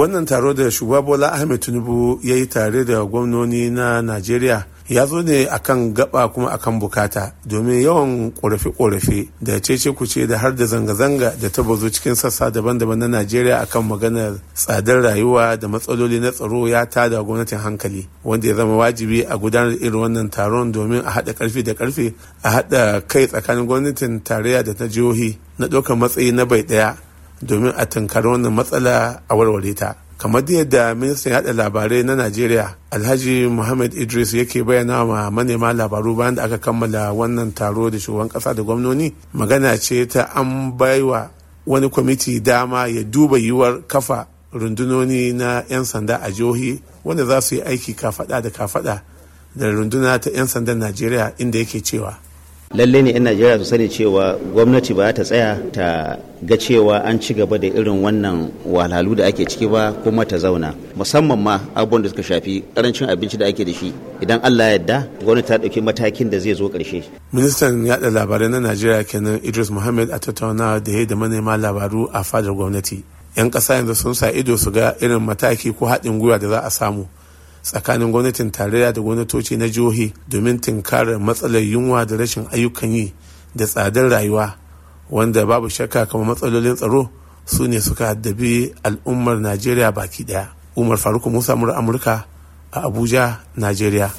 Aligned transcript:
wannan 0.00 0.24
taro 0.26 0.54
da 0.54 0.70
shugaba 0.70 1.02
bola 1.02 1.32
ahmed 1.32 1.60
tinubu 1.60 2.20
ya 2.22 2.36
yi 2.36 2.46
tare 2.46 2.84
da 2.84 3.04
gwamnoni 3.04 3.70
na 3.70 4.02
najeriya 4.02 4.64
ya 4.88 5.06
zo 5.06 5.20
ne 5.22 5.44
akan 5.46 5.92
gaba 5.94 6.28
kuma 6.28 6.48
akan 6.56 6.80
buƙata 6.80 7.32
domin 7.44 7.82
yawan 7.84 8.32
korafe-korafe 8.32 9.28
da 9.42 9.60
cece 9.60 9.92
kuce 9.92 10.26
da 10.26 10.38
har 10.38 10.56
da 10.56 10.64
zanga-zanga 10.64 11.36
da 11.40 11.48
ta 11.52 11.62
bazo 11.62 11.90
cikin 11.92 12.14
sassa 12.16 12.48
daban-daban 12.50 12.96
na 12.98 13.08
najeriya 13.08 13.60
akan 13.60 13.84
maganar 13.92 14.40
tsadar 14.56 15.02
rayuwa 15.04 15.60
da 15.60 15.68
matsaloli 15.68 16.16
na 16.20 16.30
tsaro 16.32 16.64
ya 16.68 16.86
tada 16.86 17.20
gwamnatin 17.22 17.58
hankali 17.60 18.08
wanda 18.24 18.48
ya 18.48 18.54
zama 18.54 18.76
wajibi 18.76 19.20
a 19.28 19.36
gudanar 19.36 19.76
irin 19.84 20.00
wannan 20.00 20.30
taron 20.30 20.72
domin 20.72 21.04
a 21.04 21.10
haɗa 21.12 21.32
ƙarfi 21.36 21.62
da 21.62 21.74
ƙarfe 21.74 22.14
a 22.42 22.48
haɗa 22.50 23.04
kai 23.06 23.26
tsakanin 23.28 23.66
gwamnatin 23.68 24.24
tarayya 24.24 24.64
da 24.64 24.72
ta 24.72 24.88
jihohi 24.88 25.36
na 25.58 25.66
ɗaukar 25.68 25.96
matsayi 26.00 26.32
na 26.32 26.44
bai 26.46 26.62
ɗaya. 26.64 27.09
Domin 27.42 27.72
a 27.76 27.86
tunkari 27.86 28.28
wannan 28.28 28.52
matsala 28.52 29.22
a 29.28 29.34
warware 29.36 29.74
ta. 29.74 29.94
Kamar 30.18 30.42
yadda 30.44 30.94
ministan 30.94 31.32
yada 31.32 31.52
labarai 31.52 32.04
na 32.04 32.14
najeriya 32.14 32.76
alhaji 32.90 33.48
muhammad 33.48 33.94
idris 33.94 34.34
yake 34.34 34.62
bayyana 34.62 35.04
wa 35.04 35.30
manema 35.30 35.72
labaru 35.72 36.14
bayan 36.14 36.34
da 36.34 36.44
aka 36.44 36.58
kammala 36.58 37.12
wannan 37.12 37.54
taro 37.54 37.88
da 37.90 37.96
shugaban 37.98 38.28
kasa 38.28 38.52
da 38.54 38.62
gwamnoni 38.62 39.14
magana 39.32 39.78
ce 39.80 40.04
ta 40.06 40.28
an 40.36 40.72
baiwa 40.76 41.30
wani 41.66 41.88
kwamiti 41.88 42.40
dama 42.40 42.86
ya 42.86 43.02
duba 43.04 43.38
yiwuwar 43.38 43.80
kafa 43.86 44.26
rundunoni 44.52 45.32
na 45.32 45.64
'yan 45.68 45.84
sanda 45.84 46.20
a 46.20 46.30
jihohi 46.30 46.82
wanda 47.04 47.24
za 47.24 47.40
su 47.40 47.54
yi 47.54 47.62
aiki 47.62 47.94
kafada 47.94 48.40
da 48.42 48.50
kafada 48.50 49.02
da 49.56 49.70
runduna 49.70 50.18
ta 50.20 50.28
'yan 50.30 50.46
sandan 50.46 50.78
najeriya 50.78 51.32
inda 51.38 51.58
yake 51.58 51.80
cewa. 51.80 52.18
Lalle 52.74 53.02
ne 53.02 53.10
'yan 53.10 53.22
najeriya 53.24 53.58
su 53.58 53.64
sani 53.64 53.88
cewa 53.90 54.38
gwamnati 54.54 54.94
ba 54.94 55.10
ta 55.12 55.24
tsaya 55.26 55.58
ta 55.74 56.14
ga 56.48 56.56
cewa 56.56 57.02
an 57.02 57.18
ci 57.18 57.34
gaba 57.34 57.58
da 57.58 57.66
irin 57.66 57.98
wannan 57.98 58.46
wahalhalu 58.64 59.14
da 59.18 59.26
ake 59.26 59.42
ciki 59.50 59.66
ba 59.66 59.90
kuma 60.04 60.22
ta 60.24 60.38
zauna. 60.38 60.70
Musamman 60.94 61.34
ma 61.42 61.58
abubuwan 61.74 62.02
da 62.02 62.08
suka 62.08 62.22
shafi 62.22 62.62
ƙarancin 62.74 63.10
abinci 63.10 63.36
da 63.36 63.46
ake 63.50 63.64
da 63.66 63.72
shi. 63.74 63.90
Idan 64.22 64.38
allah 64.46 64.64
ya 64.70 64.78
yarda 64.78 65.08
gwamnati 65.18 65.48
ta 65.48 65.58
ɗauki 65.58 65.80
matakin 65.82 66.30
da 66.30 66.38
zai 66.38 66.54
zo 66.54 66.68
ƙarshe. 66.70 67.02
Ministan 67.32 67.86
yada 67.86 68.06
labarai 68.10 68.46
na 68.48 68.60
najeriya 68.60 69.02
kenan 69.02 69.40
idris 69.42 69.70
muhammad 69.70 70.10
a 70.14 70.18
tattaunawa 70.22 70.78
da 70.78 70.92
ya 70.92 71.04
da 71.06 71.16
manema 71.16 71.58
labaru 71.58 72.06
a 72.14 72.22
fadar 72.22 72.54
gwamnati. 72.54 73.02
'yan 73.34 73.50
ƙasa 73.50 73.82
yanzu 73.82 73.94
sun 73.98 74.14
sa 74.14 74.30
ido 74.30 74.54
su 74.56 74.70
ga 74.70 74.94
irin 75.02 75.18
mataki 75.18 75.74
ko 75.74 75.86
haɗin 75.90 76.20
gwiwa 76.22 76.38
da 76.38 76.48
za 76.48 76.60
a 76.62 76.70
samu. 76.70 77.08
Tsakanin 77.62 78.10
gwamnatin 78.12 78.50
tarayya 78.50 78.92
da 78.92 79.00
gwamnatoci 79.00 79.56
na 79.56 79.68
jihohi 79.68 80.12
domin 80.28 80.58
tunkarar 80.60 81.18
matsalar 81.20 81.62
yunwa 81.62 82.04
da 82.06 82.16
rashin 82.16 82.46
ayyukan 82.52 82.92
yi 82.94 83.14
da 83.54 83.66
tsadar 83.66 84.08
rayuwa 84.10 84.54
wanda 85.10 85.46
babu 85.46 85.68
shakka 85.70 86.06
kamar 86.06 86.26
matsalolin 86.26 86.74
tsaro 86.76 87.10
su 87.44 87.66
ne 87.68 87.80
suka 87.80 88.06
haddabi 88.06 88.72
al'ummar 88.82 89.38
najeriya 89.40 89.92
baki 89.92 90.24
ɗaya 90.24 90.48
umar 90.76 90.98
faruk 90.98 91.26
musa 91.26 91.56
mura 91.56 91.76
amurka 91.76 92.24
a 92.72 92.80
abuja 92.86 93.40
najeriya. 93.56 94.10